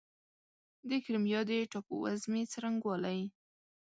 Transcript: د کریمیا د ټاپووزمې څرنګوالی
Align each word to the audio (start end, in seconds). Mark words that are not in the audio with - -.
د 0.89 0.91
کریمیا 1.03 1.41
د 1.49 1.51
ټاپووزمې 1.71 2.41
څرنګوالی 2.51 3.19